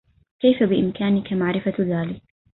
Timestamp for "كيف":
0.39-0.63